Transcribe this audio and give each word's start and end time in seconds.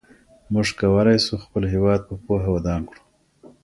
موږ 0.53 0.67
کولای 0.79 1.17
سو 1.25 1.33
خپل 1.43 1.63
هېواد 1.73 1.99
په 2.07 2.15
پوهه 2.25 2.49
ودان 2.55 2.81
کړو. 2.89 3.01